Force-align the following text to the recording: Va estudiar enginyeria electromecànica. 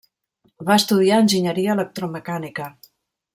Va 0.69 0.77
estudiar 0.81 1.19
enginyeria 1.25 1.75
electromecànica. 1.79 2.73